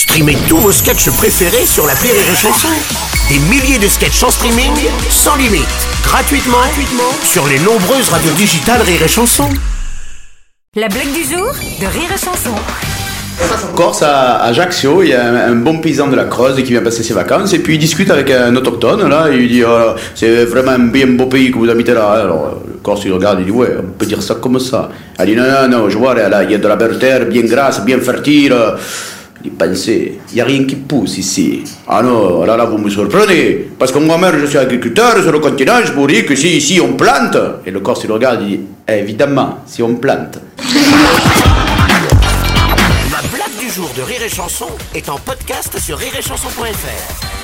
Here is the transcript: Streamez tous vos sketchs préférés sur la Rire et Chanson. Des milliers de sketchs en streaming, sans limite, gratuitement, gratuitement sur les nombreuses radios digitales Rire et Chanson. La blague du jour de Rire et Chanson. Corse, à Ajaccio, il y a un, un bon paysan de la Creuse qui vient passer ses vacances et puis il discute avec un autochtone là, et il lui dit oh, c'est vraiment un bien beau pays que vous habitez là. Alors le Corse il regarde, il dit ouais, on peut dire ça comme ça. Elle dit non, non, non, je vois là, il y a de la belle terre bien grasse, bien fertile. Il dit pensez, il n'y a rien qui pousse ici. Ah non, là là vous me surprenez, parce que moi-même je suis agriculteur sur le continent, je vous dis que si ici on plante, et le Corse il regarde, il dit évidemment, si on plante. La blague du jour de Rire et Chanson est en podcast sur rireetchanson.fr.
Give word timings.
Streamez 0.00 0.38
tous 0.48 0.56
vos 0.56 0.72
sketchs 0.72 1.10
préférés 1.10 1.66
sur 1.66 1.86
la 1.86 1.92
Rire 1.92 2.14
et 2.14 2.34
Chanson. 2.34 2.68
Des 3.28 3.38
milliers 3.50 3.78
de 3.78 3.86
sketchs 3.86 4.22
en 4.22 4.30
streaming, 4.30 4.72
sans 5.10 5.36
limite, 5.36 5.68
gratuitement, 6.02 6.56
gratuitement 6.56 7.12
sur 7.22 7.46
les 7.46 7.58
nombreuses 7.58 8.08
radios 8.08 8.32
digitales 8.32 8.80
Rire 8.80 9.02
et 9.02 9.08
Chanson. 9.08 9.46
La 10.74 10.88
blague 10.88 11.12
du 11.12 11.22
jour 11.22 11.52
de 11.52 11.84
Rire 11.84 12.08
et 12.14 12.18
Chanson. 12.18 12.56
Corse, 13.76 14.02
à 14.02 14.42
Ajaccio, 14.44 15.02
il 15.02 15.10
y 15.10 15.12
a 15.12 15.22
un, 15.22 15.52
un 15.52 15.56
bon 15.56 15.80
paysan 15.80 16.06
de 16.06 16.16
la 16.16 16.24
Creuse 16.24 16.56
qui 16.56 16.72
vient 16.72 16.80
passer 16.80 17.02
ses 17.02 17.12
vacances 17.12 17.52
et 17.52 17.58
puis 17.58 17.74
il 17.74 17.78
discute 17.78 18.10
avec 18.10 18.30
un 18.30 18.56
autochtone 18.56 19.06
là, 19.06 19.28
et 19.28 19.34
il 19.34 19.40
lui 19.40 19.48
dit 19.48 19.64
oh, 19.64 19.94
c'est 20.14 20.46
vraiment 20.46 20.72
un 20.72 20.78
bien 20.78 21.08
beau 21.08 21.26
pays 21.26 21.50
que 21.50 21.58
vous 21.58 21.68
habitez 21.68 21.92
là. 21.92 22.12
Alors 22.12 22.62
le 22.66 22.78
Corse 22.82 23.02
il 23.04 23.12
regarde, 23.12 23.40
il 23.40 23.44
dit 23.44 23.50
ouais, 23.50 23.76
on 23.78 23.98
peut 23.98 24.06
dire 24.06 24.22
ça 24.22 24.36
comme 24.36 24.58
ça. 24.60 24.88
Elle 25.18 25.26
dit 25.26 25.36
non, 25.36 25.44
non, 25.44 25.68
non, 25.68 25.90
je 25.90 25.98
vois 25.98 26.14
là, 26.14 26.42
il 26.42 26.52
y 26.52 26.54
a 26.54 26.58
de 26.58 26.68
la 26.68 26.76
belle 26.76 26.98
terre 26.98 27.26
bien 27.26 27.42
grasse, 27.42 27.84
bien 27.84 28.00
fertile. 28.00 28.56
Il 29.42 29.50
dit 29.50 29.56
pensez, 29.56 30.18
il 30.30 30.34
n'y 30.34 30.40
a 30.40 30.44
rien 30.44 30.64
qui 30.64 30.76
pousse 30.76 31.16
ici. 31.16 31.64
Ah 31.88 32.02
non, 32.02 32.44
là 32.44 32.56
là 32.56 32.66
vous 32.66 32.76
me 32.76 32.90
surprenez, 32.90 33.68
parce 33.78 33.90
que 33.90 33.98
moi-même 33.98 34.38
je 34.38 34.46
suis 34.46 34.58
agriculteur 34.58 35.22
sur 35.22 35.32
le 35.32 35.38
continent, 35.38 35.80
je 35.82 35.92
vous 35.92 36.06
dis 36.06 36.26
que 36.26 36.36
si 36.36 36.56
ici 36.58 36.78
on 36.80 36.92
plante, 36.92 37.38
et 37.64 37.70
le 37.70 37.80
Corse 37.80 38.02
il 38.04 38.12
regarde, 38.12 38.42
il 38.42 38.48
dit 38.48 38.60
évidemment, 38.86 39.60
si 39.66 39.82
on 39.82 39.94
plante. 39.94 40.38
La 43.10 43.22
blague 43.32 43.58
du 43.58 43.70
jour 43.70 43.90
de 43.96 44.02
Rire 44.02 44.22
et 44.24 44.28
Chanson 44.28 44.68
est 44.94 45.08
en 45.08 45.16
podcast 45.16 45.78
sur 45.78 45.96
rireetchanson.fr. 45.96 47.39